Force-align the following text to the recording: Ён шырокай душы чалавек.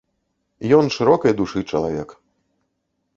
Ён 0.77 0.85
шырокай 0.95 1.33
душы 1.41 1.59
чалавек. 1.73 2.09